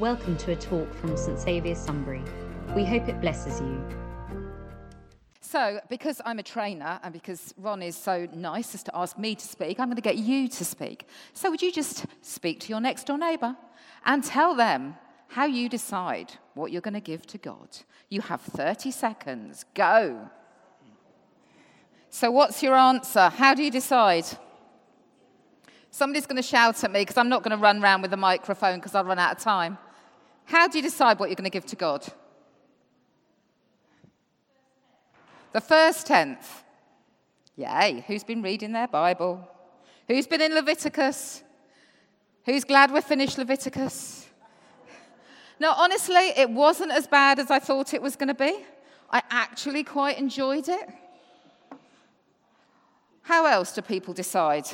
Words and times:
Welcome 0.00 0.38
to 0.38 0.52
a 0.52 0.56
talk 0.56 0.94
from 0.94 1.14
St 1.14 1.38
Saviour's 1.38 1.76
Sunbury. 1.76 2.22
We 2.74 2.86
hope 2.86 3.06
it 3.06 3.20
blesses 3.20 3.60
you. 3.60 3.84
So, 5.42 5.78
because 5.90 6.22
I'm 6.24 6.38
a 6.38 6.42
trainer 6.42 6.98
and 7.02 7.12
because 7.12 7.52
Ron 7.58 7.82
is 7.82 7.96
so 7.96 8.26
nice 8.34 8.74
as 8.74 8.82
to 8.84 8.96
ask 8.96 9.18
me 9.18 9.34
to 9.34 9.46
speak, 9.46 9.78
I'm 9.78 9.88
going 9.88 9.96
to 9.96 10.00
get 10.00 10.16
you 10.16 10.48
to 10.48 10.64
speak. 10.64 11.06
So, 11.34 11.50
would 11.50 11.60
you 11.60 11.70
just 11.70 12.06
speak 12.22 12.60
to 12.60 12.70
your 12.70 12.80
next 12.80 13.08
door 13.08 13.18
neighbour 13.18 13.54
and 14.06 14.24
tell 14.24 14.54
them 14.54 14.94
how 15.28 15.44
you 15.44 15.68
decide 15.68 16.32
what 16.54 16.72
you're 16.72 16.80
going 16.80 16.94
to 16.94 17.00
give 17.00 17.26
to 17.26 17.36
God? 17.36 17.68
You 18.08 18.22
have 18.22 18.40
30 18.40 18.92
seconds. 18.92 19.66
Go. 19.74 20.30
So, 22.08 22.30
what's 22.30 22.62
your 22.62 22.74
answer? 22.74 23.28
How 23.28 23.52
do 23.52 23.62
you 23.62 23.70
decide? 23.70 24.24
Somebody's 25.90 26.24
going 26.24 26.36
to 26.36 26.42
shout 26.42 26.84
at 26.84 26.90
me 26.90 27.02
because 27.02 27.18
I'm 27.18 27.28
not 27.28 27.42
going 27.42 27.54
to 27.54 27.62
run 27.62 27.82
around 27.82 28.00
with 28.00 28.14
a 28.14 28.16
microphone 28.16 28.76
because 28.76 28.94
I'll 28.94 29.04
run 29.04 29.18
out 29.18 29.36
of 29.36 29.42
time. 29.42 29.76
How 30.50 30.66
do 30.66 30.78
you 30.78 30.82
decide 30.82 31.20
what 31.20 31.28
you're 31.28 31.36
going 31.36 31.44
to 31.44 31.58
give 31.58 31.66
to 31.66 31.76
God? 31.76 32.04
The 35.52 35.60
first 35.60 36.08
tenth. 36.08 36.64
Yay. 37.54 38.02
Who's 38.08 38.24
been 38.24 38.42
reading 38.42 38.72
their 38.72 38.88
Bible? 38.88 39.48
Who's 40.08 40.26
been 40.26 40.40
in 40.40 40.52
Leviticus? 40.52 41.44
Who's 42.46 42.64
glad 42.64 42.90
we 42.90 43.00
finished 43.00 43.38
Leviticus? 43.38 44.26
No, 45.60 45.70
honestly, 45.70 46.16
it 46.16 46.50
wasn't 46.50 46.90
as 46.90 47.06
bad 47.06 47.38
as 47.38 47.48
I 47.48 47.60
thought 47.60 47.94
it 47.94 48.02
was 48.02 48.16
going 48.16 48.26
to 48.26 48.34
be. 48.34 48.64
I 49.08 49.22
actually 49.30 49.84
quite 49.84 50.18
enjoyed 50.18 50.68
it. 50.68 50.88
How 53.22 53.46
else 53.46 53.72
do 53.72 53.82
people 53.82 54.14
decide? 54.14 54.66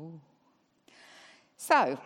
Ooh. 0.00 0.20
So, 1.56 1.98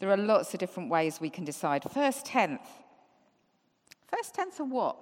there 0.00 0.10
are 0.10 0.16
lots 0.16 0.52
of 0.52 0.60
different 0.60 0.90
ways 0.90 1.20
we 1.20 1.30
can 1.30 1.44
decide. 1.44 1.84
First 1.90 2.26
tenth. 2.26 2.68
First 4.08 4.34
tenth 4.34 4.58
of 4.58 4.70
what? 4.70 4.96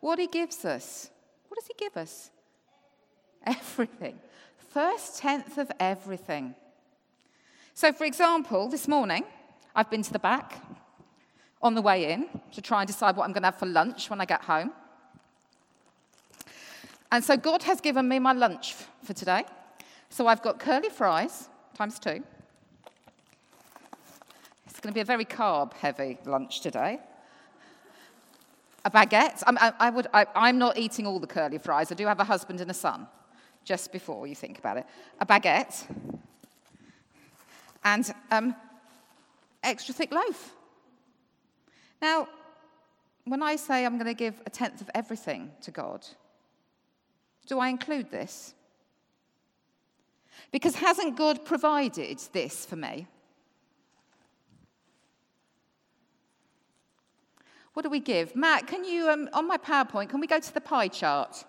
What 0.00 0.18
he 0.18 0.26
gives 0.26 0.64
us. 0.64 1.10
What 1.48 1.58
does 1.58 1.66
he 1.66 1.74
give 1.78 1.96
us? 1.96 2.30
Everything. 3.46 4.18
First 4.70 5.18
tenth 5.18 5.58
of 5.58 5.70
everything. 5.80 6.54
So, 7.74 7.92
for 7.92 8.04
example, 8.04 8.68
this 8.68 8.86
morning, 8.86 9.24
I've 9.74 9.90
been 9.90 10.02
to 10.02 10.12
the 10.12 10.18
back 10.18 10.62
on 11.62 11.74
the 11.74 11.82
way 11.82 12.12
in 12.12 12.28
to 12.52 12.60
try 12.60 12.82
and 12.82 12.86
decide 12.86 13.16
what 13.16 13.24
I'm 13.24 13.32
going 13.32 13.42
to 13.42 13.48
have 13.48 13.58
for 13.58 13.66
lunch 13.66 14.10
when 14.10 14.20
I 14.20 14.24
get 14.26 14.42
home. 14.42 14.72
And 17.12 17.22
so, 17.22 17.36
God 17.36 17.62
has 17.64 17.80
given 17.82 18.08
me 18.08 18.18
my 18.18 18.32
lunch 18.32 18.74
for 19.04 19.12
today. 19.12 19.44
So, 20.08 20.26
I've 20.26 20.42
got 20.42 20.58
curly 20.58 20.88
fries 20.88 21.50
times 21.74 21.98
two. 21.98 22.24
It's 24.66 24.80
going 24.80 24.92
to 24.92 24.94
be 24.94 25.00
a 25.00 25.04
very 25.04 25.26
carb 25.26 25.74
heavy 25.74 26.16
lunch 26.24 26.62
today. 26.62 26.98
A 28.86 28.90
baguette. 28.90 29.42
I, 29.46 29.72
I 29.78 29.90
would, 29.90 30.06
I, 30.14 30.26
I'm 30.34 30.56
not 30.58 30.78
eating 30.78 31.06
all 31.06 31.20
the 31.20 31.26
curly 31.26 31.58
fries. 31.58 31.92
I 31.92 31.94
do 31.94 32.06
have 32.06 32.18
a 32.18 32.24
husband 32.24 32.62
and 32.62 32.70
a 32.70 32.74
son, 32.74 33.06
just 33.62 33.92
before 33.92 34.26
you 34.26 34.34
think 34.34 34.58
about 34.58 34.78
it. 34.78 34.86
A 35.20 35.26
baguette 35.26 35.84
and 37.84 38.10
um, 38.30 38.56
extra 39.62 39.92
thick 39.92 40.12
loaf. 40.12 40.54
Now, 42.00 42.26
when 43.24 43.42
I 43.42 43.56
say 43.56 43.84
I'm 43.84 43.98
going 43.98 44.06
to 44.06 44.14
give 44.14 44.40
a 44.46 44.50
tenth 44.50 44.80
of 44.80 44.90
everything 44.94 45.52
to 45.60 45.70
God, 45.70 46.06
do 47.46 47.58
I 47.58 47.68
include 47.68 48.10
this? 48.10 48.54
Because 50.50 50.76
hasn't 50.76 51.16
God 51.16 51.44
provided 51.44 52.18
this 52.32 52.66
for 52.66 52.76
me? 52.76 53.06
What 57.74 57.84
do 57.84 57.90
we 57.90 58.00
give? 58.00 58.36
Matt, 58.36 58.66
can 58.66 58.84
you, 58.84 59.08
um, 59.08 59.30
on 59.32 59.48
my 59.48 59.56
PowerPoint, 59.56 60.10
can 60.10 60.20
we 60.20 60.26
go 60.26 60.38
to 60.38 60.54
the 60.54 60.60
pie 60.60 60.88
chart? 60.88 61.44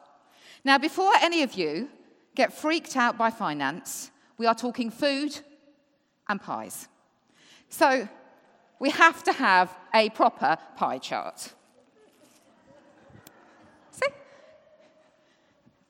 Now, 0.64 0.78
before 0.78 1.12
any 1.22 1.44
of 1.44 1.54
you 1.54 1.90
get 2.34 2.54
freaked 2.54 2.96
out 2.96 3.18
by 3.18 3.30
finance, 3.30 4.10
we 4.38 4.46
are 4.46 4.56
talking 4.56 4.90
food 4.90 5.38
and 6.30 6.42
pies. 6.42 6.88
So, 7.68 8.08
we 8.80 8.90
have 8.92 9.24
to 9.24 9.34
have 9.34 9.76
a 9.94 10.10
proper 10.12 10.58
pie 10.78 10.98
chart. 10.98 11.54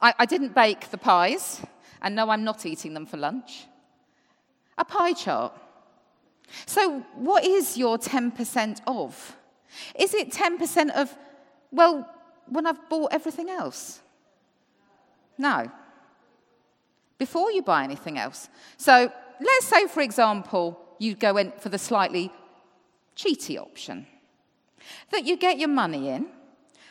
I, 0.03 0.13
I 0.19 0.25
didn't 0.25 0.53
bake 0.53 0.91
the 0.91 0.97
pies, 0.97 1.61
and 2.01 2.13
no, 2.13 2.29
I'm 2.29 2.43
not 2.43 2.65
eating 2.65 2.93
them 2.93 3.05
for 3.05 3.15
lunch. 3.15 3.65
A 4.77 4.83
pie 4.83 5.13
chart. 5.13 5.53
So, 6.65 6.99
what 7.15 7.45
is 7.45 7.77
your 7.77 7.97
10% 7.97 8.81
of? 8.85 9.37
Is 9.97 10.13
it 10.13 10.31
10% 10.31 10.91
of, 10.91 11.17
well, 11.71 12.07
when 12.47 12.67
I've 12.67 12.89
bought 12.89 13.13
everything 13.13 13.49
else? 13.49 14.01
No. 15.37 15.71
Before 17.17 17.51
you 17.51 17.61
buy 17.61 17.85
anything 17.85 18.19
else. 18.19 18.49
So, 18.75 19.11
let's 19.39 19.65
say, 19.65 19.87
for 19.87 20.01
example, 20.01 20.77
you 20.99 21.15
go 21.15 21.37
in 21.37 21.53
for 21.59 21.69
the 21.69 21.79
slightly 21.79 22.29
cheaty 23.15 23.57
option 23.57 24.05
that 25.11 25.25
you 25.25 25.37
get 25.37 25.57
your 25.57 25.69
money 25.69 26.09
in 26.09 26.27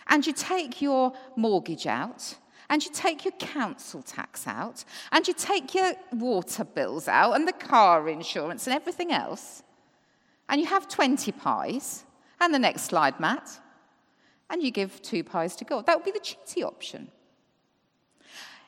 and 0.06 0.26
you 0.26 0.32
take 0.32 0.80
your 0.80 1.12
mortgage 1.36 1.86
out 1.86 2.36
and 2.68 2.84
you 2.84 2.90
take 2.92 3.24
your 3.24 3.32
council 3.32 4.02
tax 4.02 4.46
out, 4.46 4.84
and 5.10 5.26
you 5.26 5.34
take 5.34 5.74
your 5.74 5.92
water 6.12 6.64
bills 6.64 7.08
out, 7.08 7.34
and 7.34 7.46
the 7.46 7.52
car 7.52 8.08
insurance, 8.08 8.66
and 8.66 8.74
everything 8.74 9.12
else, 9.12 9.62
and 10.48 10.60
you 10.60 10.66
have 10.66 10.88
20 10.88 11.32
pies, 11.32 12.04
and 12.40 12.52
the 12.52 12.58
next 12.58 12.82
slide, 12.82 13.18
Matt, 13.20 13.58
and 14.50 14.62
you 14.62 14.70
give 14.70 15.00
two 15.02 15.24
pies 15.24 15.56
to 15.56 15.64
God. 15.64 15.86
That 15.86 15.96
would 15.96 16.04
be 16.04 16.10
the 16.10 16.20
cheaty 16.20 16.64
option. 16.64 17.10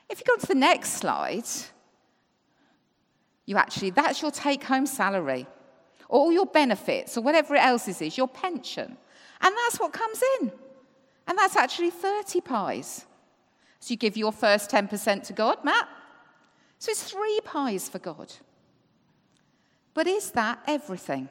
If 0.09 0.21
you 0.21 0.25
go 0.27 0.41
to 0.41 0.47
the 0.47 0.55
next 0.55 0.95
slide, 0.95 1.47
you 3.47 3.57
actually, 3.57 3.91
that's 3.91 4.23
your 4.23 4.31
take 4.31 4.65
home 4.65 4.87
salary, 4.87 5.47
or 6.09 6.21
all 6.21 6.33
your 6.33 6.47
benefits, 6.47 7.17
or 7.17 7.23
whatever 7.23 7.57
else 7.57 7.89
is, 7.89 8.01
is 8.01 8.17
your 8.17 8.29
pension. 8.29 8.97
And 9.41 9.55
that's 9.57 9.79
what 9.79 9.93
comes 9.93 10.23
in. 10.41 10.53
And 11.27 11.37
that's 11.39 11.57
actually 11.57 11.91
30 11.91 12.41
pies. 12.41 13.07
So 13.85 13.93
you 13.93 13.99
give 13.99 14.17
your 14.17 14.33
first 14.33 14.71
10% 14.71 15.25
to 15.25 15.35
God, 15.35 15.63
Matt. 15.63 15.87
So 16.79 16.91
it's 16.91 17.03
three 17.03 17.39
pies 17.45 17.87
for 17.87 17.99
God. 17.99 18.33
But 19.93 20.07
is 20.07 20.31
that 20.31 20.61
everything? 20.67 21.29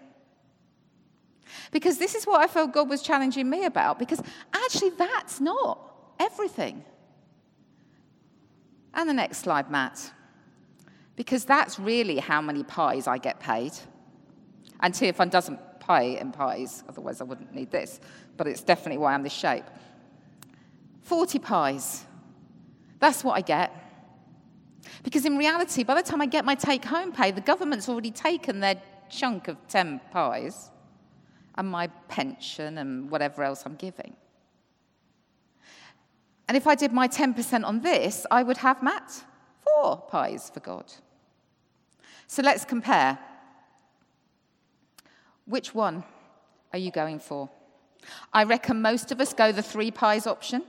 Because 1.72 1.98
this 1.98 2.14
is 2.14 2.26
what 2.28 2.42
I 2.42 2.46
felt 2.46 2.72
God 2.72 2.90
was 2.90 3.02
challenging 3.02 3.50
me 3.50 3.66
about, 3.66 3.98
because 3.98 4.22
actually 4.54 4.92
that's 4.92 5.42
not 5.42 5.80
everything. 6.20 6.86
And 8.94 9.10
the 9.10 9.16
next 9.16 9.40
slide, 9.40 9.72
Matt. 9.72 10.12
Because 11.16 11.46
that's 11.46 11.80
really 11.80 12.20
how 12.20 12.40
many 12.40 12.62
pies 12.62 13.08
I 13.08 13.18
get 13.18 13.40
paid. 13.40 13.72
And 14.80 14.94
TFN 14.94 15.32
doesn't 15.32 15.60
pay 15.80 16.20
in 16.20 16.32
pies, 16.32 16.84
otherwise 16.88 17.20
I 17.20 17.24
wouldn't 17.24 17.56
need 17.56 17.72
this, 17.72 18.00
but 18.38 18.46
it's 18.46 18.62
definitely 18.62 19.00
why 19.00 19.16
I'm 19.16 19.24
this 19.24 19.34
shape. 19.34 19.66
40 21.02 21.40
pies. 21.40 22.06
That's 23.04 23.22
what 23.22 23.34
I 23.34 23.42
get. 23.42 23.70
Because 25.04 25.26
in 25.26 25.36
reality, 25.38 25.84
by 25.84 25.96
the 25.96 26.02
time 26.02 26.22
I 26.22 26.26
get 26.26 26.46
my 26.46 26.56
take 26.56 26.86
home 26.86 27.12
pay, 27.12 27.32
the 27.32 27.42
government's 27.42 27.90
already 27.90 28.12
taken 28.12 28.62
their 28.62 28.82
chunk 29.10 29.50
of 29.50 29.58
10 29.68 30.00
pies 30.12 30.72
and 31.56 31.68
my 31.68 31.88
pension 32.08 32.78
and 32.78 33.12
whatever 33.12 33.44
else 33.44 33.64
I'm 33.66 33.76
giving. 33.76 34.16
And 36.48 36.56
if 36.56 36.66
I 36.66 36.76
did 36.76 36.94
my 36.94 37.10
10% 37.10 37.66
on 37.66 37.82
this, 37.82 38.26
I 38.32 38.42
would 38.42 38.56
have, 38.60 38.82
Matt, 38.82 39.12
four 39.60 39.98
pies 40.10 40.50
for 40.54 40.62
God. 40.62 40.86
So 42.28 42.42
let's 42.42 42.64
compare. 42.64 43.20
Which 45.44 45.76
one 45.76 46.06
are 46.72 46.80
you 46.80 46.90
going 46.90 47.20
for? 47.20 47.50
I 48.32 48.46
reckon 48.46 48.82
most 48.82 49.12
of 49.12 49.20
us 49.20 49.34
go 49.34 49.52
the 49.52 49.62
three 49.62 49.92
pies 49.92 50.26
option. 50.26 50.64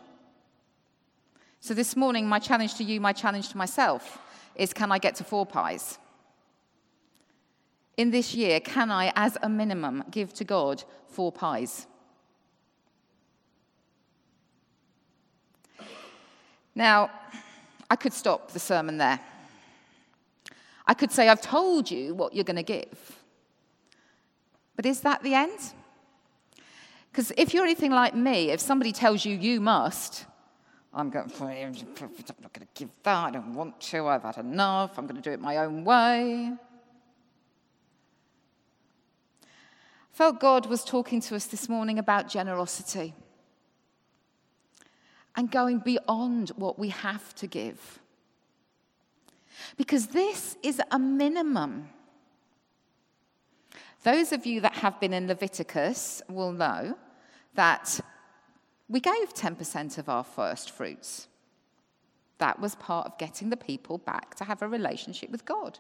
So 1.65 1.73
this 1.73 1.97
morning, 1.97 2.29
my 2.29 2.41
challenge 2.41 2.75
to 2.75 2.85
you, 2.85 3.01
my 3.01 3.15
challenge 3.15 3.49
to 3.49 3.57
myself, 3.57 4.19
is 4.55 4.75
can 4.75 4.93
I 4.93 4.99
get 4.99 5.15
to 5.15 5.25
four 5.25 5.47
pies? 5.47 5.99
In 7.97 8.11
this 8.11 8.35
year, 8.35 8.61
can 8.61 8.91
I, 8.91 9.15
as 9.17 9.39
a 9.41 9.49
minimum, 9.49 10.05
give 10.11 10.35
to 10.35 10.45
God 10.45 10.85
four 11.09 11.33
pies? 11.33 11.87
Now, 16.75 17.11
I 17.89 17.97
could 17.97 18.13
stop 18.13 18.51
the 18.51 18.61
sermon 18.61 18.99
there. 18.99 19.19
I 20.87 20.93
could 20.93 21.13
say, 21.13 21.31
I've 21.31 21.41
told 21.41 21.91
you 21.91 22.13
what 22.13 22.35
you're 22.35 22.45
going 22.45 22.57
to 22.57 22.63
give. 22.63 23.23
But 24.77 24.85
is 24.85 25.01
that 25.01 25.23
the 25.23 25.33
end? 25.33 25.73
Because 27.11 27.33
if 27.39 27.55
you're 27.55 27.65
anything 27.65 27.93
like 27.93 28.15
me, 28.15 28.51
if 28.51 28.61
somebody 28.61 28.93
tells 28.93 29.25
you 29.25 29.35
you 29.35 29.63
must, 29.63 30.27
I'm 30.97 31.11
going, 31.11 31.29
I'm 31.41 31.73
not 31.73 32.53
going 32.53 32.67
to 32.67 32.69
give 32.75 32.91
that. 33.03 33.25
I 33.27 33.31
don't 33.33 33.55
want 33.55 33.81
to. 33.81 34.07
I've 34.07 34.23
had 34.23 34.39
enough. 34.39 34.97
I'm 34.97 35.07
going 35.07 35.21
to 35.21 35.23
do 35.23 35.33
it 35.33 35.41
my 35.41 35.57
own 35.57 35.85
way. 35.85 36.53
I 39.43 40.17
felt 40.17 40.39
God 40.39 40.67
was 40.67 40.85
talking 40.85 41.21
to 41.23 41.35
us 41.35 41.47
this 41.47 41.69
morning 41.69 41.99
about 41.99 42.29
generosity 42.29 43.13
and 45.35 45.51
going 45.51 45.81
beyond 45.81 46.51
what 46.51 46.79
we 46.79 46.91
have 46.91 47.35
to 47.37 47.49
give. 47.49 47.99
Because 49.77 50.07
this 50.09 50.57
is 50.63 50.81
a 50.93 50.99
minimum. 50.99 51.89
Those 54.05 54.31
of 54.33 54.47
you 54.47 54.61
that 54.61 54.75
have 54.75 55.01
been 55.01 55.13
in 55.13 55.27
Leviticus 55.27 56.23
will 56.29 56.53
know 56.53 56.97
that 57.55 57.99
we 58.89 59.01
gave 59.01 59.33
10% 59.35 59.99
of 59.99 60.09
our 60.09 60.25
first 60.25 60.71
fruits. 60.71 61.29
That 62.39 62.61
was 62.61 62.75
part 62.75 63.07
of 63.07 63.19
getting 63.19 63.51
the 63.51 63.57
people 63.57 63.99
back 63.99 64.35
to 64.37 64.45
have 64.45 64.63
a 64.63 64.69
relationship 64.69 65.31
with 65.31 65.45
God. 65.45 65.79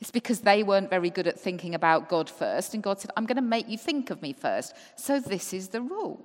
It's 0.00 0.10
because 0.10 0.40
they 0.40 0.62
weren't 0.62 0.88
very 0.88 1.10
good 1.10 1.26
at 1.26 1.38
thinking 1.38 1.74
about 1.74 2.08
God 2.08 2.30
first, 2.30 2.72
and 2.72 2.82
God 2.82 2.98
said, 2.98 3.10
I'm 3.16 3.26
going 3.26 3.36
to 3.36 3.42
make 3.42 3.68
you 3.68 3.76
think 3.76 4.10
of 4.10 4.22
me 4.22 4.32
first. 4.32 4.74
So 4.96 5.20
this 5.20 5.52
is 5.52 5.68
the 5.68 5.82
rule. 5.82 6.24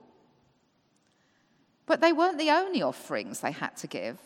But 1.86 2.02
they 2.02 2.14
weren't 2.14 2.40
the 2.40 2.52
only 2.52 2.82
offerings 2.82 3.42
they 3.42 3.52
had 3.52 3.76
to 3.78 3.88
give. 3.88 4.18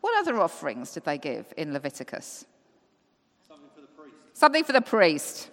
What 0.00 0.16
other 0.18 0.40
offerings 0.40 0.92
did 0.92 1.04
they 1.04 1.18
give 1.18 1.52
in 1.56 1.72
Leviticus? 1.72 2.46
Something 3.48 3.68
for 3.74 3.80
the 3.80 3.86
priest. 3.88 4.16
Something 4.32 4.64
for 4.64 4.72
the 4.72 4.80
priest. 4.80 5.50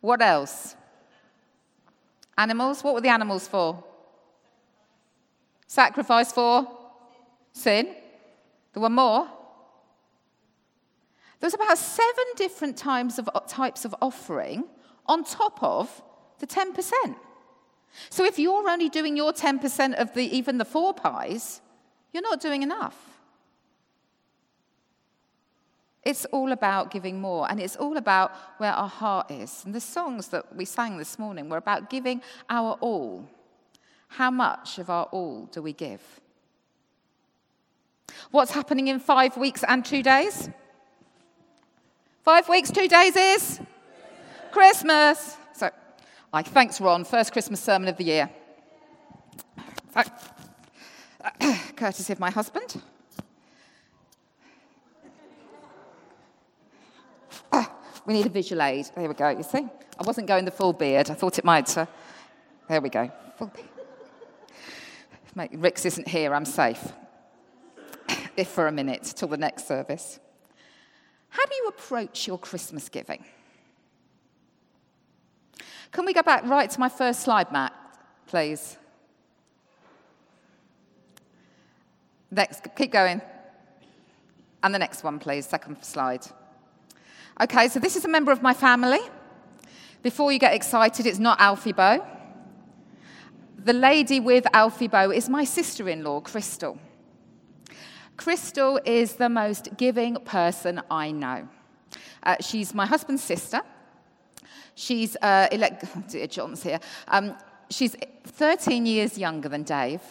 What 0.00 0.22
else? 0.22 0.76
Animals? 2.36 2.82
What 2.82 2.94
were 2.94 3.00
the 3.00 3.08
animals 3.08 3.46
for? 3.46 3.82
Sacrifice 5.66 6.32
for 6.32 6.68
sin. 7.52 7.94
There 8.72 8.82
were 8.82 8.90
more. 8.90 9.28
There 11.40 11.46
was 11.46 11.54
about 11.54 11.78
seven 11.78 12.24
different 12.36 12.76
types 12.76 13.18
of, 13.18 13.28
types 13.46 13.84
of 13.84 13.94
offering 14.00 14.64
on 15.06 15.24
top 15.24 15.62
of 15.62 16.02
the 16.38 16.46
10%. 16.46 17.16
So 18.10 18.24
if 18.24 18.38
you're 18.38 18.68
only 18.68 18.88
doing 18.88 19.16
your 19.16 19.32
10% 19.32 19.94
of 19.94 20.14
the, 20.14 20.24
even 20.36 20.58
the 20.58 20.64
four 20.64 20.94
pies, 20.94 21.60
you're 22.12 22.22
not 22.22 22.40
doing 22.40 22.62
enough. 22.62 23.13
It's 26.04 26.26
all 26.26 26.52
about 26.52 26.90
giving 26.90 27.20
more, 27.20 27.50
and 27.50 27.58
it's 27.58 27.76
all 27.76 27.96
about 27.96 28.32
where 28.58 28.72
our 28.72 28.88
heart 28.88 29.30
is. 29.30 29.62
And 29.64 29.74
the 29.74 29.80
songs 29.80 30.28
that 30.28 30.54
we 30.54 30.66
sang 30.66 30.98
this 30.98 31.18
morning 31.18 31.48
were 31.48 31.56
about 31.56 31.88
giving 31.88 32.20
our 32.50 32.72
all. 32.80 33.26
How 34.08 34.30
much 34.30 34.78
of 34.78 34.90
our 34.90 35.04
all 35.04 35.46
do 35.46 35.62
we 35.62 35.72
give? 35.72 36.02
What's 38.30 38.52
happening 38.52 38.88
in 38.88 39.00
five 39.00 39.36
weeks 39.36 39.64
and 39.66 39.84
two 39.84 40.02
days? 40.02 40.50
Five 42.22 42.48
weeks, 42.48 42.70
two 42.70 42.88
days 42.88 43.16
is 43.16 43.60
Christmas. 44.50 45.36
So, 45.54 45.70
like, 46.32 46.46
thanks, 46.48 46.80
Ron. 46.80 47.04
First 47.04 47.32
Christmas 47.32 47.60
sermon 47.60 47.88
of 47.88 47.96
the 47.96 48.04
year. 48.04 48.30
Courtesy 51.76 52.12
of 52.12 52.20
my 52.20 52.30
husband. 52.30 52.82
We 58.06 58.14
need 58.14 58.26
a 58.26 58.30
visual 58.30 58.62
aid. 58.62 58.86
There 58.94 59.08
we 59.08 59.14
go, 59.14 59.30
you 59.30 59.42
see? 59.42 59.66
I 59.98 60.02
wasn't 60.04 60.26
going 60.26 60.44
the 60.44 60.50
full 60.50 60.72
beard. 60.72 61.10
I 61.10 61.14
thought 61.14 61.38
it 61.38 61.44
might. 61.44 61.76
Uh, 61.76 61.86
there 62.68 62.80
we 62.80 62.90
go. 62.90 63.10
Full 63.38 63.50
beard. 65.36 65.50
Rix 65.52 65.84
isn't 65.84 66.06
here, 66.06 66.34
I'm 66.34 66.44
safe. 66.44 66.92
if 68.36 68.48
for 68.48 68.66
a 68.66 68.72
minute, 68.72 69.14
till 69.16 69.28
the 69.28 69.36
next 69.36 69.66
service. 69.66 70.20
How 71.28 71.44
do 71.44 71.54
you 71.54 71.66
approach 71.68 72.26
your 72.26 72.38
Christmas 72.38 72.88
giving? 72.88 73.24
Can 75.90 76.04
we 76.04 76.12
go 76.12 76.22
back 76.22 76.44
right 76.44 76.70
to 76.70 76.80
my 76.80 76.88
first 76.88 77.22
slide, 77.22 77.50
Matt, 77.52 77.72
please? 78.26 78.76
Next, 82.30 82.66
keep 82.76 82.92
going. 82.92 83.22
And 84.62 84.74
the 84.74 84.78
next 84.78 85.04
one, 85.04 85.18
please, 85.18 85.46
second 85.46 85.84
slide. 85.84 86.26
Okay, 87.40 87.66
so 87.66 87.80
this 87.80 87.96
is 87.96 88.04
a 88.04 88.08
member 88.08 88.30
of 88.30 88.42
my 88.42 88.54
family. 88.54 89.00
Before 90.02 90.30
you 90.30 90.38
get 90.38 90.54
excited, 90.54 91.04
it's 91.04 91.18
not 91.18 91.40
Alfie 91.40 91.72
Boe. 91.72 92.06
The 93.58 93.72
lady 93.72 94.20
with 94.20 94.46
Alfie 94.52 94.86
Boe 94.86 95.10
is 95.10 95.28
my 95.28 95.42
sister 95.42 95.88
in 95.88 96.04
law, 96.04 96.20
Crystal. 96.20 96.78
Crystal 98.16 98.78
is 98.84 99.14
the 99.14 99.28
most 99.28 99.76
giving 99.76 100.14
person 100.24 100.80
I 100.88 101.10
know. 101.10 101.48
Uh, 102.22 102.36
she's 102.40 102.72
my 102.72 102.86
husband's 102.86 103.24
sister. 103.24 103.62
She's, 104.76 105.16
uh, 105.16 105.48
oh 105.50 106.04
dear, 106.08 106.28
John's 106.28 106.62
here. 106.62 106.78
Um, 107.08 107.36
she's 107.68 107.96
13 108.24 108.86
years 108.86 109.18
younger 109.18 109.48
than 109.48 109.64
Dave, 109.64 110.02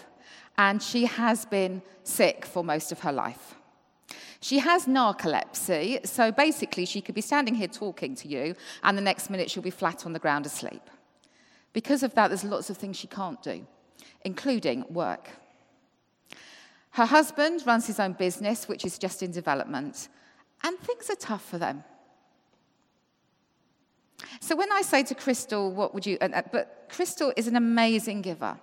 and 0.57 0.83
she 0.83 1.05
has 1.05 1.45
been 1.45 1.83
sick 2.03 2.45
for 2.45 2.65
most 2.65 2.91
of 2.91 2.99
her 2.99 3.13
life. 3.13 3.55
She 4.43 4.59
has 4.59 4.87
narcolepsy, 4.87 6.05
so 6.05 6.29
basically, 6.29 6.83
she 6.83 6.99
could 6.99 7.15
be 7.15 7.21
standing 7.21 7.55
here 7.55 7.69
talking 7.69 8.13
to 8.15 8.27
you, 8.27 8.55
and 8.83 8.97
the 8.97 9.01
next 9.01 9.29
minute, 9.29 9.49
she'll 9.49 9.63
be 9.63 9.69
flat 9.69 10.05
on 10.05 10.11
the 10.11 10.19
ground 10.19 10.45
asleep. 10.45 10.81
Because 11.71 12.03
of 12.03 12.13
that, 12.15 12.27
there's 12.27 12.43
lots 12.43 12.69
of 12.69 12.75
things 12.75 12.97
she 12.97 13.07
can't 13.07 13.41
do, 13.41 13.65
including 14.25 14.83
work. 14.89 15.29
Her 16.89 17.05
husband 17.05 17.63
runs 17.65 17.87
his 17.87 18.01
own 18.01 18.13
business, 18.13 18.67
which 18.67 18.83
is 18.83 18.97
just 18.97 19.23
in 19.23 19.31
development, 19.31 20.09
and 20.61 20.77
things 20.77 21.09
are 21.09 21.15
tough 21.15 21.45
for 21.45 21.57
them. 21.57 21.85
So 24.41 24.57
when 24.57 24.73
I 24.73 24.81
say 24.81 25.03
to 25.03 25.15
Crystal, 25.15 25.71
what 25.71 25.93
would 25.93 26.05
you, 26.05 26.17
uh, 26.19 26.41
but 26.51 26.89
Crystal 26.89 27.31
is 27.37 27.47
an 27.47 27.55
amazing 27.55 28.21
giver. 28.21 28.59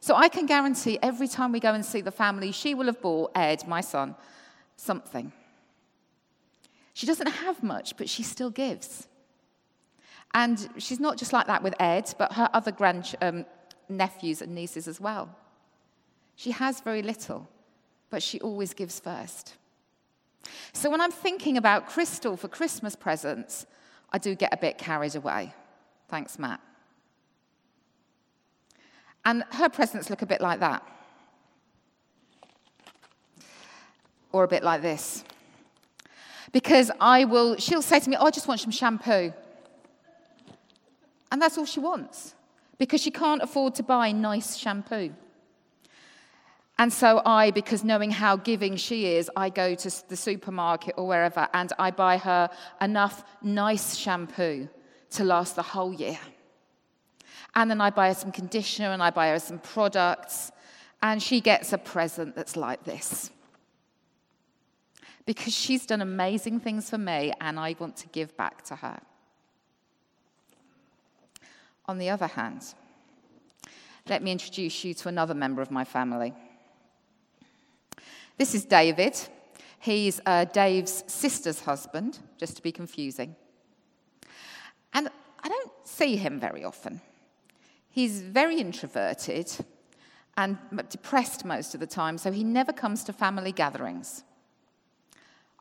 So 0.00 0.16
I 0.16 0.28
can 0.28 0.46
guarantee 0.46 0.98
every 1.00 1.28
time 1.28 1.52
we 1.52 1.60
go 1.60 1.72
and 1.72 1.84
see 1.84 2.00
the 2.00 2.10
family, 2.10 2.50
she 2.50 2.74
will 2.74 2.86
have 2.86 3.00
bought 3.00 3.30
Ed, 3.36 3.68
my 3.68 3.80
son, 3.80 4.16
something. 4.80 5.32
She 6.94 7.06
doesn't 7.06 7.26
have 7.26 7.62
much, 7.62 7.96
but 7.96 8.08
she 8.08 8.22
still 8.22 8.50
gives. 8.50 9.08
And 10.32 10.68
she's 10.78 11.00
not 11.00 11.16
just 11.16 11.32
like 11.32 11.46
that 11.46 11.62
with 11.62 11.74
Ed, 11.80 12.12
but 12.18 12.32
her 12.34 12.48
other 12.52 12.72
grand 12.72 13.14
um, 13.20 13.46
nephews 13.88 14.42
and 14.42 14.54
nieces 14.54 14.86
as 14.86 15.00
well. 15.00 15.34
She 16.36 16.52
has 16.52 16.80
very 16.80 17.02
little, 17.02 17.48
but 18.10 18.22
she 18.22 18.40
always 18.40 18.74
gives 18.74 19.00
first. 19.00 19.56
So 20.72 20.88
when 20.90 21.00
I'm 21.00 21.12
thinking 21.12 21.56
about 21.56 21.88
Crystal 21.88 22.36
for 22.36 22.48
Christmas 22.48 22.96
presents, 22.96 23.66
I 24.12 24.18
do 24.18 24.34
get 24.34 24.52
a 24.52 24.56
bit 24.56 24.78
carried 24.78 25.16
away. 25.16 25.52
Thanks, 26.08 26.38
Matt. 26.38 26.60
And 29.24 29.44
her 29.52 29.68
presents 29.68 30.08
look 30.08 30.22
a 30.22 30.26
bit 30.26 30.40
like 30.40 30.60
that. 30.60 30.82
Or 34.32 34.44
a 34.44 34.48
bit 34.48 34.62
like 34.62 34.82
this. 34.82 35.24
Because 36.52 36.90
I 37.00 37.24
will, 37.24 37.56
she'll 37.56 37.82
say 37.82 38.00
to 38.00 38.10
me, 38.10 38.16
Oh, 38.18 38.26
I 38.26 38.30
just 38.30 38.48
want 38.48 38.60
some 38.60 38.70
shampoo. 38.70 39.32
And 41.32 41.40
that's 41.40 41.56
all 41.56 41.66
she 41.66 41.80
wants 41.80 42.34
because 42.78 43.00
she 43.00 43.10
can't 43.10 43.42
afford 43.42 43.74
to 43.76 43.82
buy 43.82 44.10
nice 44.10 44.56
shampoo. 44.56 45.12
And 46.78 46.90
so 46.90 47.20
I, 47.26 47.50
because 47.50 47.84
knowing 47.84 48.10
how 48.10 48.36
giving 48.36 48.74
she 48.76 49.14
is, 49.14 49.30
I 49.36 49.50
go 49.50 49.74
to 49.74 50.08
the 50.08 50.16
supermarket 50.16 50.94
or 50.96 51.06
wherever 51.06 51.46
and 51.52 51.70
I 51.78 51.90
buy 51.90 52.16
her 52.16 52.48
enough 52.80 53.22
nice 53.42 53.96
shampoo 53.96 54.66
to 55.10 55.24
last 55.24 55.56
the 55.56 55.62
whole 55.62 55.92
year. 55.92 56.18
And 57.54 57.70
then 57.70 57.82
I 57.82 57.90
buy 57.90 58.08
her 58.08 58.14
some 58.14 58.32
conditioner 58.32 58.92
and 58.92 59.02
I 59.02 59.10
buy 59.10 59.28
her 59.28 59.38
some 59.38 59.58
products, 59.58 60.52
and 61.02 61.22
she 61.22 61.40
gets 61.40 61.72
a 61.72 61.78
present 61.78 62.34
that's 62.34 62.56
like 62.56 62.84
this 62.84 63.30
because 65.30 65.54
she's 65.54 65.86
done 65.86 66.00
amazing 66.00 66.58
things 66.58 66.90
for 66.90 66.98
me 66.98 67.32
and 67.40 67.56
I 67.56 67.76
want 67.78 67.96
to 67.98 68.08
give 68.08 68.36
back 68.36 68.64
to 68.64 68.74
her. 68.74 68.98
On 71.86 71.98
the 71.98 72.10
other 72.10 72.26
hand, 72.26 72.74
let 74.08 74.24
me 74.24 74.32
introduce 74.32 74.82
you 74.82 74.92
to 74.94 75.08
another 75.08 75.34
member 75.34 75.62
of 75.62 75.70
my 75.70 75.84
family. 75.84 76.34
This 78.38 78.56
is 78.56 78.64
David. 78.64 79.16
He's 79.78 80.20
uh, 80.26 80.46
Dave's 80.46 81.04
sister's 81.06 81.60
husband, 81.60 82.18
just 82.36 82.56
to 82.56 82.62
be 82.62 82.72
confusing. 82.72 83.36
And 84.92 85.10
I 85.44 85.48
don't 85.48 85.70
see 85.84 86.16
him 86.16 86.40
very 86.40 86.64
often. 86.64 87.00
He's 87.88 88.20
very 88.20 88.58
introverted 88.58 89.48
and 90.36 90.58
depressed 90.88 91.44
most 91.44 91.74
of 91.74 91.78
the 91.78 91.86
time, 91.86 92.18
so 92.18 92.32
he 92.32 92.42
never 92.42 92.72
comes 92.72 93.04
to 93.04 93.12
family 93.12 93.52
gatherings. 93.52 94.24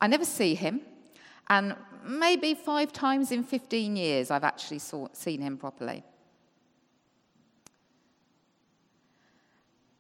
I 0.02 0.08
never 0.08 0.26
see 0.26 0.56
him, 0.56 0.82
and 1.50 1.76
maybe 2.06 2.54
five 2.54 2.94
times 2.94 3.32
in 3.32 3.44
15 3.44 3.96
years 3.96 4.32
I've 4.32 4.44
actually 4.44 4.80
saw, 4.80 5.08
seen 5.14 5.42
him 5.42 5.58
properly. 5.58 6.04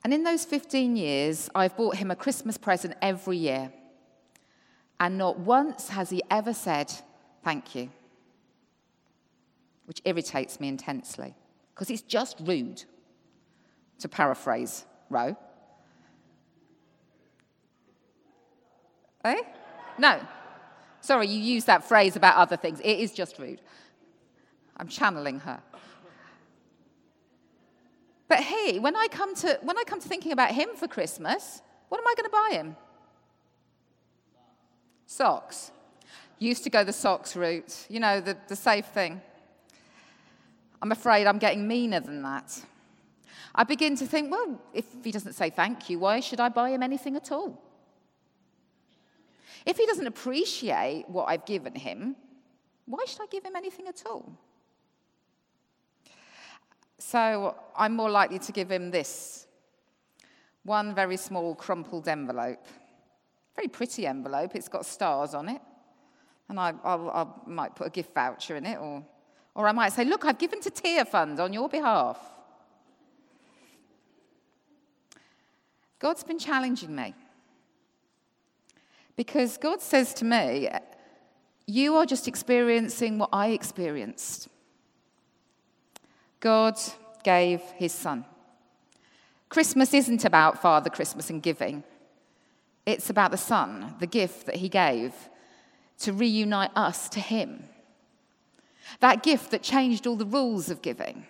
And 0.03 0.13
in 0.13 0.23
those 0.23 0.45
15 0.45 0.95
years, 0.95 1.49
I've 1.53 1.75
bought 1.75 1.97
him 1.97 2.09
a 2.09 2.15
Christmas 2.15 2.57
present 2.57 2.95
every 3.01 3.37
year. 3.37 3.71
And 4.99 5.17
not 5.17 5.39
once 5.39 5.89
has 5.89 6.09
he 6.09 6.21
ever 6.31 6.53
said, 6.53 6.91
Thank 7.43 7.73
you, 7.73 7.89
which 9.85 10.01
irritates 10.03 10.59
me 10.59 10.67
intensely 10.67 11.33
because 11.79 11.89
it's 11.89 12.01
just 12.01 12.37
rude, 12.41 12.83
to 13.99 14.09
paraphrase 14.09 14.85
Roe. 15.09 15.37
Eh? 19.23 19.41
No. 19.99 20.19
Sorry, 21.01 21.27
you 21.27 21.39
used 21.39 21.67
that 21.67 21.83
phrase 21.83 22.15
about 22.15 22.35
other 22.35 22.57
things. 22.57 22.79
It 22.79 22.99
is 22.99 23.13
just 23.13 23.37
rude. 23.37 23.61
I'm 24.77 24.87
channeling 24.87 25.41
her. 25.41 25.59
But 28.27 28.39
he, 28.39 28.79
when 28.79 28.95
I 28.95 29.07
come 29.09 29.35
to, 29.35 29.59
when 29.61 29.77
I 29.77 29.83
come 29.83 29.99
to 29.99 30.07
thinking 30.07 30.31
about 30.31 30.51
him 30.51 30.69
for 30.75 30.87
Christmas, 30.87 31.61
what 31.89 31.99
am 31.99 32.07
I 32.07 32.13
going 32.15 32.29
to 32.29 32.31
buy 32.31 32.49
him? 32.57 32.75
Socks. 35.05 35.71
Used 36.37 36.63
to 36.63 36.69
go 36.69 36.83
the 36.83 36.93
socks 36.93 37.35
route, 37.35 37.85
you 37.89 37.99
know, 37.99 38.21
the, 38.21 38.37
the 38.47 38.55
safe 38.55 38.85
thing. 38.85 39.21
I'm 40.81 40.93
afraid 40.93 41.27
I'm 41.27 41.39
getting 41.39 41.67
meaner 41.67 41.99
than 41.99 42.21
that. 42.21 42.61
I 43.53 43.63
begin 43.65 43.97
to 43.97 44.05
think, 44.05 44.31
well, 44.31 44.61
if 44.73 44.85
he 45.03 45.11
doesn't 45.11 45.33
say 45.33 45.49
thank 45.49 45.89
you, 45.89 45.99
why 45.99 46.21
should 46.21 46.39
I 46.39 46.47
buy 46.47 46.69
him 46.69 46.83
anything 46.83 47.17
at 47.17 47.31
all? 47.31 47.61
If 49.65 49.77
he 49.77 49.85
doesn't 49.85 50.07
appreciate 50.07 51.05
what 51.07 51.25
I've 51.29 51.45
given 51.45 51.75
him, 51.75 52.15
why 52.85 53.05
should 53.05 53.21
I 53.21 53.27
give 53.29 53.43
him 53.43 53.55
anything 53.55 53.87
at 53.87 54.03
all? 54.05 54.31
So 56.97 57.55
I'm 57.75 57.95
more 57.95 58.09
likely 58.09 58.39
to 58.39 58.51
give 58.51 58.69
him 58.69 58.91
this 58.91 59.47
one 60.63 60.93
very 60.93 61.17
small 61.17 61.55
crumpled 61.55 62.07
envelope. 62.07 62.65
Very 63.55 63.67
pretty 63.67 64.05
envelope, 64.05 64.55
it's 64.55 64.67
got 64.67 64.85
stars 64.85 65.33
on 65.33 65.49
it. 65.49 65.61
And 66.49 66.59
I, 66.59 66.73
I'll, 66.83 67.09
I 67.09 67.49
might 67.49 67.75
put 67.75 67.87
a 67.87 67.89
gift 67.89 68.13
voucher 68.13 68.55
in 68.55 68.65
it, 68.65 68.77
or, 68.79 69.05
or 69.55 69.67
I 69.67 69.71
might 69.71 69.93
say, 69.93 70.03
Look, 70.03 70.25
I've 70.25 70.37
given 70.37 70.61
to 70.61 70.71
Tearfund 70.71 71.39
on 71.39 71.53
your 71.53 71.69
behalf. 71.69 72.19
God's 75.99 76.23
been 76.23 76.39
challenging 76.39 76.95
me. 76.95 77.13
Because 79.19 79.57
God 79.57 79.81
says 79.81 80.13
to 80.13 80.23
me, 80.23 80.69
You 81.67 81.97
are 81.97 82.05
just 82.05 82.25
experiencing 82.25 83.17
what 83.17 83.27
I 83.33 83.47
experienced. 83.47 84.47
God 86.39 86.79
gave 87.21 87.59
his 87.75 87.91
son. 87.91 88.23
Christmas 89.49 89.93
isn't 89.93 90.23
about 90.23 90.61
Father 90.61 90.89
Christmas 90.89 91.29
and 91.29 91.43
giving, 91.43 91.83
it's 92.85 93.09
about 93.09 93.31
the 93.31 93.37
son, 93.37 93.93
the 93.99 94.07
gift 94.07 94.45
that 94.45 94.55
he 94.55 94.69
gave 94.69 95.13
to 95.97 96.13
reunite 96.13 96.71
us 96.73 97.09
to 97.09 97.19
him. 97.19 97.65
That 99.01 99.21
gift 99.21 99.51
that 99.51 99.61
changed 99.61 100.07
all 100.07 100.15
the 100.15 100.25
rules 100.25 100.69
of 100.69 100.81
giving. 100.81 101.25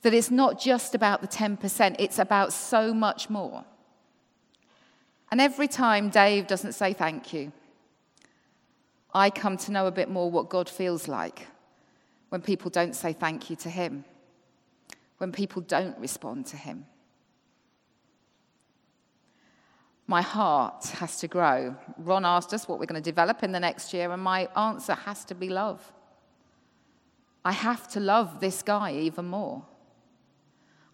That 0.00 0.14
it's 0.14 0.30
not 0.30 0.58
just 0.58 0.94
about 0.94 1.20
the 1.20 1.28
10%, 1.28 1.96
it's 1.98 2.18
about 2.18 2.54
so 2.54 2.94
much 2.94 3.28
more. 3.28 3.66
And 5.30 5.40
every 5.40 5.68
time 5.68 6.08
Dave 6.08 6.46
doesn't 6.46 6.72
say 6.72 6.92
thank 6.92 7.32
you, 7.32 7.52
I 9.12 9.30
come 9.30 9.56
to 9.58 9.72
know 9.72 9.86
a 9.86 9.90
bit 9.90 10.08
more 10.08 10.30
what 10.30 10.48
God 10.48 10.68
feels 10.68 11.08
like 11.08 11.46
when 12.28 12.40
people 12.40 12.70
don't 12.70 12.94
say 12.94 13.12
thank 13.12 13.50
you 13.50 13.56
to 13.56 13.70
Him, 13.70 14.04
when 15.18 15.32
people 15.32 15.62
don't 15.62 15.98
respond 15.98 16.46
to 16.46 16.56
Him. 16.56 16.86
My 20.06 20.22
heart 20.22 20.86
has 20.86 21.18
to 21.20 21.28
grow. 21.28 21.76
Ron 21.98 22.24
asked 22.24 22.54
us 22.54 22.66
what 22.66 22.78
we're 22.78 22.86
going 22.86 23.02
to 23.02 23.10
develop 23.10 23.42
in 23.42 23.52
the 23.52 23.60
next 23.60 23.92
year, 23.92 24.10
and 24.10 24.22
my 24.22 24.48
answer 24.56 24.94
has 24.94 25.24
to 25.26 25.34
be 25.34 25.50
love. 25.50 25.92
I 27.44 27.52
have 27.52 27.88
to 27.88 28.00
love 28.00 28.40
this 28.40 28.62
guy 28.62 28.92
even 28.92 29.26
more. 29.26 29.64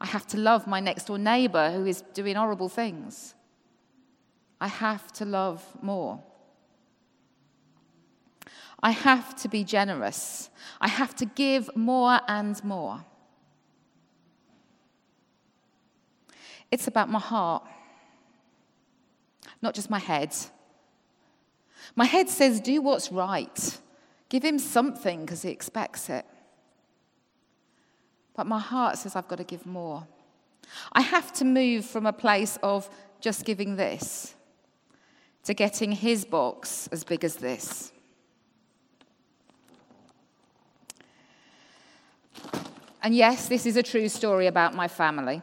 I 0.01 0.07
have 0.07 0.27
to 0.29 0.37
love 0.37 0.67
my 0.67 0.81
next 0.81 1.07
door 1.07 1.19
neighbor 1.19 1.71
who 1.71 1.87
is 1.87 2.03
doing 2.13 2.35
horrible 2.35 2.69
things. 2.69 3.35
I 4.61 4.69
have 4.69 5.13
to 5.15 5.25
love 5.25 5.63
more. 5.83 6.23
I 8.83 8.91
have 8.91 9.35
to 9.37 9.49
be 9.49 9.65
generous. 9.65 10.51
I 10.81 10.89
have 10.89 11.15
to 11.17 11.25
give 11.25 11.75
more 11.75 12.21
and 12.29 12.63
more. 12.63 13.05
It's 16.71 16.87
about 16.87 17.09
my 17.09 17.19
heart, 17.19 17.63
not 19.63 19.75
just 19.75 19.89
my 19.89 19.99
head. 19.99 20.35
My 21.97 22.05
head 22.05 22.29
says, 22.29 22.61
do 22.61 22.83
what's 22.83 23.13
right. 23.13 23.79
Give 24.29 24.45
him 24.45 24.59
something 24.59 25.21
because 25.21 25.43
he 25.43 25.51
expects 25.51 26.11
it. 26.11 26.27
But 28.35 28.47
my 28.47 28.59
heart 28.59 28.99
says, 28.99 29.15
I've 29.15 29.29
got 29.29 29.37
to 29.37 29.45
give 29.45 29.65
more. 29.65 30.07
I 30.93 31.01
have 31.01 31.33
to 31.35 31.45
move 31.45 31.85
from 31.85 32.05
a 32.05 32.13
place 32.13 32.59
of 32.63 32.91
just 33.21 33.45
giving 33.45 33.77
this 33.77 34.35
to 35.45 35.55
getting 35.55 35.93
his 35.93 36.25
box 36.25 36.89
as 36.91 37.05
big 37.05 37.25
as 37.25 37.37
this. 37.37 37.93
And 43.03 43.15
yes, 43.15 43.49
this 43.49 43.67
is 43.67 43.77
a 43.77 43.83
true 43.83 44.09
story 44.09 44.47
about 44.47 44.75
my 44.75 44.89
family. 44.89 45.43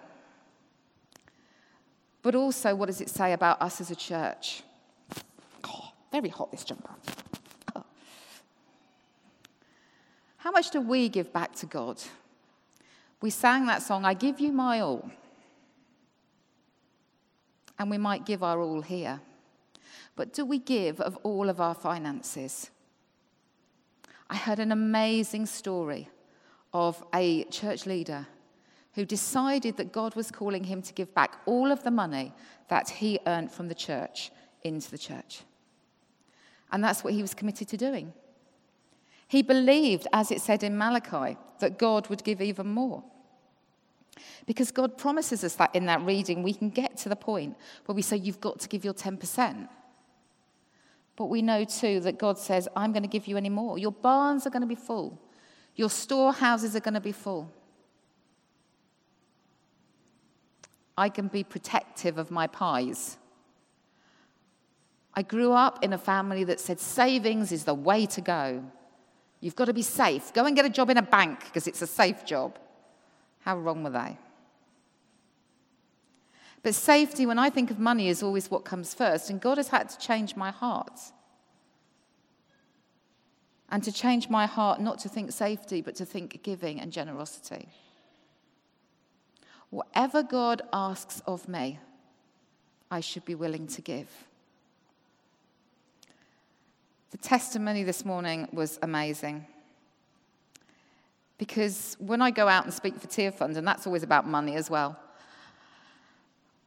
But 2.23 2.33
also, 2.33 2.73
what 2.73 2.87
does 2.87 3.01
it 3.01 3.09
say 3.09 3.33
about 3.33 3.61
us 3.61 3.79
as 3.79 3.91
a 3.91 3.95
church? 3.95 4.63
Oh, 5.63 5.91
very 6.11 6.29
hot, 6.29 6.51
this 6.51 6.63
jumper. 6.63 6.89
Oh. 7.75 7.83
How 10.37 10.51
much 10.51 10.71
do 10.71 10.81
we 10.81 11.07
give 11.07 11.31
back 11.31 11.53
to 11.55 11.67
God? 11.67 12.01
We 13.21 13.29
sang 13.29 13.67
that 13.67 13.83
song, 13.83 14.05
I 14.05 14.15
Give 14.15 14.39
You 14.39 14.51
My 14.51 14.79
All. 14.79 15.11
And 17.77 17.91
we 17.91 17.99
might 17.99 18.25
give 18.25 18.41
our 18.41 18.59
all 18.59 18.81
here. 18.81 19.19
But 20.15 20.33
do 20.33 20.45
we 20.45 20.59
give 20.59 20.99
of 21.01 21.17
all 21.23 21.49
of 21.49 21.61
our 21.61 21.75
finances? 21.75 22.69
I 24.29 24.35
heard 24.35 24.59
an 24.59 24.71
amazing 24.71 25.45
story 25.45 26.09
of 26.73 27.03
a 27.13 27.43
church 27.45 27.85
leader 27.85 28.27
who 28.93 29.05
decided 29.05 29.77
that 29.77 29.91
God 29.91 30.15
was 30.15 30.31
calling 30.31 30.65
him 30.65 30.81
to 30.81 30.93
give 30.93 31.13
back 31.13 31.37
all 31.45 31.71
of 31.71 31.83
the 31.83 31.91
money 31.91 32.33
that 32.67 32.89
he 32.89 33.19
earned 33.25 33.51
from 33.51 33.67
the 33.67 33.75
church 33.75 34.31
into 34.63 34.91
the 34.91 34.97
church. 34.97 35.41
And 36.71 36.83
that's 36.83 37.03
what 37.03 37.13
he 37.13 37.21
was 37.21 37.33
committed 37.33 37.67
to 37.69 37.77
doing. 37.77 38.13
He 39.27 39.41
believed, 39.41 40.07
as 40.11 40.31
it 40.31 40.41
said 40.41 40.63
in 40.63 40.77
Malachi, 40.77 41.37
that 41.59 41.77
God 41.77 42.09
would 42.09 42.23
give 42.23 42.41
even 42.41 42.67
more. 42.67 43.03
Because 44.45 44.71
God 44.71 44.97
promises 44.97 45.43
us 45.43 45.55
that 45.55 45.73
in 45.73 45.85
that 45.85 46.01
reading, 46.01 46.43
we 46.43 46.53
can 46.53 46.69
get 46.69 46.97
to 46.97 47.09
the 47.09 47.15
point 47.15 47.55
where 47.85 47.95
we 47.95 48.01
say, 48.01 48.17
You've 48.17 48.41
got 48.41 48.59
to 48.59 48.67
give 48.67 48.83
your 48.83 48.93
10%. 48.93 49.69
But 51.15 51.25
we 51.25 51.41
know 51.41 51.63
too 51.63 51.99
that 52.01 52.17
God 52.17 52.37
says, 52.37 52.67
I'm 52.75 52.91
going 52.91 53.03
to 53.03 53.09
give 53.09 53.27
you 53.27 53.37
any 53.37 53.49
more. 53.49 53.77
Your 53.77 53.91
barns 53.91 54.47
are 54.47 54.49
going 54.49 54.61
to 54.61 54.67
be 54.67 54.75
full. 54.75 55.19
Your 55.75 55.89
storehouses 55.89 56.75
are 56.75 56.79
going 56.79 56.93
to 56.93 57.01
be 57.01 57.11
full. 57.11 57.51
I 60.97 61.09
can 61.09 61.27
be 61.27 61.43
protective 61.43 62.17
of 62.17 62.31
my 62.31 62.47
pies. 62.47 63.17
I 65.13 65.21
grew 65.23 65.51
up 65.51 65.83
in 65.83 65.93
a 65.93 65.97
family 65.97 66.43
that 66.45 66.59
said 66.59 66.79
savings 66.79 67.51
is 67.51 67.65
the 67.65 67.73
way 67.73 68.05
to 68.07 68.21
go. 68.21 68.63
You've 69.41 69.55
got 69.55 69.65
to 69.65 69.73
be 69.73 69.81
safe. 69.81 70.33
Go 70.33 70.45
and 70.45 70.55
get 70.55 70.65
a 70.65 70.69
job 70.69 70.89
in 70.89 70.97
a 70.97 71.01
bank 71.01 71.39
because 71.45 71.67
it's 71.67 71.81
a 71.81 71.87
safe 71.87 72.25
job. 72.25 72.57
How 73.39 73.57
wrong 73.57 73.83
were 73.83 73.89
they? 73.89 74.17
But 76.63 76.75
safety, 76.75 77.25
when 77.25 77.39
I 77.39 77.49
think 77.49 77.71
of 77.71 77.79
money, 77.79 78.07
is 78.07 78.21
always 78.21 78.51
what 78.51 78.65
comes 78.65 78.93
first. 78.93 79.29
And 79.29 79.41
God 79.41 79.57
has 79.57 79.69
had 79.69 79.89
to 79.89 79.97
change 79.97 80.35
my 80.35 80.51
heart 80.51 80.99
and 83.69 83.83
to 83.83 83.91
change 83.91 84.29
my 84.29 84.45
heart 84.45 84.79
not 84.79 84.99
to 84.99 85.09
think 85.09 85.31
safety, 85.31 85.81
but 85.81 85.95
to 85.95 86.05
think 86.05 86.43
giving 86.43 86.79
and 86.79 86.91
generosity. 86.91 87.69
Whatever 89.69 90.21
God 90.21 90.61
asks 90.73 91.21
of 91.25 91.47
me, 91.47 91.79
I 92.91 92.99
should 92.99 93.23
be 93.23 93.35
willing 93.35 93.67
to 93.67 93.81
give. 93.81 94.09
The 97.11 97.17
testimony 97.17 97.83
this 97.83 98.03
morning 98.05 98.49
was 98.51 98.77
amazing. 98.81 99.47
Because 101.37 101.95
when 101.99 102.21
I 102.21 102.29
go 102.31 102.47
out 102.47 102.65
and 102.65 102.73
speak 102.73 102.99
for 102.99 103.07
Tearfund, 103.07 103.57
and 103.57 103.65
that's 103.65 103.87
always 103.87 104.03
about 104.03 104.27
money 104.27 104.55
as 104.55 104.69
well, 104.69 104.99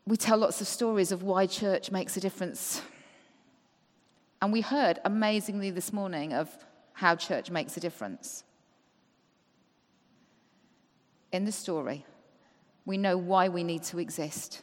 we 0.06 0.16
tell 0.16 0.38
lots 0.38 0.60
of 0.60 0.66
stories 0.66 1.12
of 1.12 1.22
why 1.22 1.46
church 1.46 1.90
makes 1.90 2.16
a 2.16 2.20
difference. 2.20 2.82
And 4.42 4.52
we 4.52 4.60
heard 4.60 5.00
amazingly 5.04 5.70
this 5.70 5.92
morning 5.92 6.34
of 6.34 6.50
how 6.92 7.16
church 7.16 7.50
makes 7.50 7.76
a 7.76 7.80
difference. 7.80 8.44
In 11.32 11.44
the 11.44 11.52
story, 11.52 12.04
We 12.86 12.98
know 12.98 13.16
why 13.16 13.48
we 13.48 13.64
need 13.64 13.82
to 13.84 13.98
exist. 13.98 14.60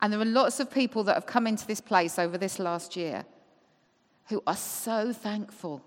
And 0.00 0.12
there 0.12 0.20
are 0.20 0.24
lots 0.24 0.60
of 0.60 0.70
people 0.70 1.04
that 1.04 1.14
have 1.14 1.26
come 1.26 1.46
into 1.46 1.66
this 1.66 1.80
place 1.80 2.18
over 2.18 2.36
this 2.36 2.58
last 2.58 2.96
year 2.96 3.24
who 4.26 4.42
are 4.46 4.56
so 4.56 5.12
thankful 5.12 5.82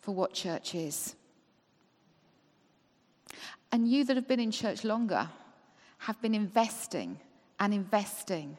for 0.00 0.14
what 0.14 0.34
church 0.34 0.74
is. 0.74 1.14
And 3.72 3.88
you 3.88 4.04
that 4.04 4.16
have 4.16 4.26
been 4.26 4.40
in 4.40 4.50
church 4.50 4.82
longer 4.82 5.28
have 6.00 6.20
been 6.20 6.34
investing 6.34 7.18
and 7.58 7.74
investing. 7.74 8.56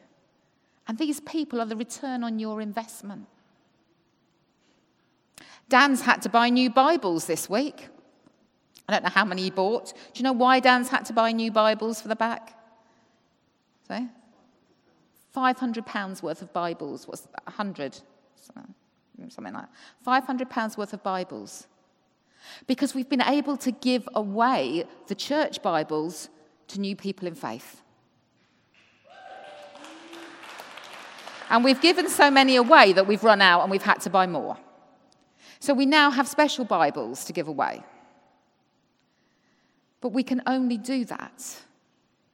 And 0.86 0.98
these 0.98 1.20
people 1.20 1.60
are 1.60 1.66
the 1.66 1.76
return 1.76 2.24
on 2.24 2.38
your 2.38 2.60
investment. 2.60 3.26
Dan's 5.68 6.02
had 6.02 6.22
to 6.22 6.28
buy 6.28 6.50
new 6.50 6.70
Bibles 6.70 7.26
this 7.26 7.48
week. 7.48 7.88
I 8.88 8.92
don't 8.92 9.04
know 9.04 9.10
how 9.10 9.24
many 9.24 9.42
he 9.42 9.50
bought. 9.50 9.92
Do 9.92 10.18
you 10.18 10.24
know 10.24 10.32
why 10.32 10.60
Dan's 10.60 10.88
had 10.88 11.04
to 11.06 11.12
buy 11.12 11.32
new 11.32 11.50
Bibles 11.50 12.00
for 12.00 12.08
the 12.08 12.16
back? 12.16 12.58
So, 13.88 14.06
£500 15.34 16.22
worth 16.22 16.42
of 16.42 16.52
Bibles. 16.52 17.08
What's 17.08 17.22
that? 17.22 17.46
100? 17.46 17.98
Something 19.28 19.54
like 19.54 19.66
that. 20.04 20.26
£500 20.26 20.76
worth 20.76 20.92
of 20.92 21.02
Bibles. 21.02 21.66
Because 22.66 22.94
we've 22.94 23.08
been 23.08 23.22
able 23.22 23.56
to 23.58 23.70
give 23.70 24.08
away 24.14 24.84
the 25.06 25.14
church 25.14 25.62
Bibles 25.62 26.28
to 26.68 26.80
new 26.80 26.96
people 26.96 27.28
in 27.28 27.34
faith. 27.34 27.82
And 31.50 31.62
we've 31.62 31.80
given 31.82 32.08
so 32.08 32.30
many 32.30 32.56
away 32.56 32.94
that 32.94 33.06
we've 33.06 33.22
run 33.22 33.42
out 33.42 33.60
and 33.60 33.70
we've 33.70 33.82
had 33.82 34.00
to 34.00 34.10
buy 34.10 34.26
more. 34.26 34.56
So 35.60 35.74
we 35.74 35.84
now 35.86 36.10
have 36.10 36.26
special 36.26 36.64
Bibles 36.64 37.24
to 37.26 37.32
give 37.32 37.46
away. 37.46 37.82
But 40.00 40.08
we 40.08 40.22
can 40.22 40.42
only 40.46 40.78
do 40.78 41.04
that 41.04 41.60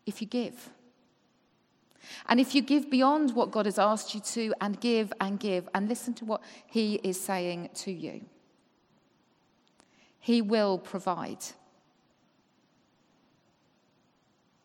if 0.07 0.23
you 0.23 0.27
give. 0.27 0.71
And 2.29 2.41
if 2.41 2.55
you 2.55 2.63
give 2.63 2.91
beyond 2.91 3.35
what 3.35 3.51
God 3.51 3.67
has 3.67 3.79
asked 3.79 4.15
you 4.15 4.21
to, 4.21 4.55
and 4.61 4.81
give 4.81 5.13
and 5.21 5.39
give, 5.39 5.69
and 5.75 5.89
listen 5.89 6.15
to 6.15 6.25
what 6.25 6.43
He 6.67 6.95
is 7.03 7.21
saying 7.21 7.71
to 7.75 7.93
you, 7.93 8.23
He 10.21 10.41
will 10.43 10.79
provide. 10.79 11.45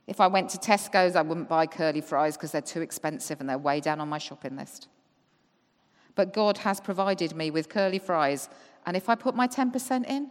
If 0.08 0.20
I 0.20 0.28
went 0.28 0.50
to 0.50 0.58
Tesco's, 0.58 1.16
I 1.16 1.22
wouldn't 1.22 1.48
buy 1.48 1.66
curly 1.66 2.02
fries 2.02 2.36
because 2.36 2.52
they're 2.52 2.62
too 2.62 2.82
expensive 2.82 3.40
and 3.40 3.50
they're 3.50 3.58
way 3.58 3.80
down 3.80 4.02
on 4.02 4.10
my 4.10 4.18
shopping 4.18 4.58
list. 4.58 4.88
But 6.16 6.34
God 6.34 6.60
has 6.60 6.80
provided 6.80 7.36
me 7.36 7.50
with 7.52 7.70
curly 7.70 8.00
fries, 8.00 8.50
and 8.86 8.98
if 8.98 9.10
I 9.10 9.16
put 9.16 9.36
my 9.36 9.48
10% 9.48 10.06
in, 10.08 10.30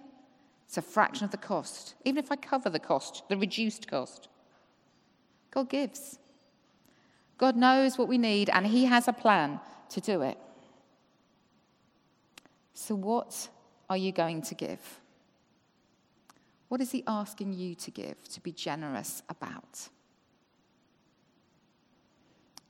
it's 0.67 0.77
a 0.77 0.83
fraction 0.83 1.25
of 1.25 1.31
the 1.31 1.37
cost. 1.37 1.95
Even 2.05 2.23
if 2.23 2.31
I 2.31 2.37
cover 2.37 2.71
the 2.71 2.79
cost, 2.79 3.25
the 3.29 3.37
reduced 3.37 3.89
cost, 3.89 4.29
God 5.51 5.69
gives. 5.69 6.19
God 7.39 7.57
knows 7.57 7.99
what 7.99 8.09
we 8.09 8.19
need, 8.19 8.51
and 8.51 8.67
He 8.67 8.85
has 8.85 9.09
a 9.09 9.13
plan 9.13 9.61
to 9.91 10.01
do 10.01 10.23
it. 10.23 10.39
So, 12.75 12.95
what 12.95 13.49
are 13.91 13.97
you 13.97 14.13
going 14.13 14.43
to 14.43 14.55
give? 14.55 15.02
What 16.73 16.81
is 16.81 16.91
He 16.91 17.05
asking 17.07 17.53
you 17.53 17.75
to 17.75 17.91
give, 17.91 18.17
to 18.31 18.41
be 18.41 18.51
generous 18.51 19.23
about? 19.29 19.91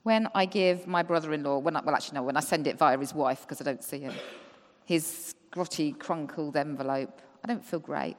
When 0.03 0.27
I 0.35 0.45
give 0.45 0.89
my 0.89 1.05
brother 1.05 1.33
in 1.33 1.45
law, 1.45 1.59
well, 1.59 1.79
actually, 1.95 2.17
no, 2.17 2.25
when 2.25 2.37
I 2.37 2.41
send 2.41 2.67
it 2.67 2.77
via 2.77 2.99
his 2.99 3.15
wife 3.15 3.43
because 3.43 3.61
I 3.61 3.65
don't 3.65 3.85
see 3.85 4.01
him, 4.01 4.13
his 4.85 5.37
grotty, 5.53 5.97
crunkled 5.97 6.57
envelope, 6.57 7.23
I 7.45 7.47
don't 7.47 7.65
feel 7.65 7.79
great. 7.79 8.17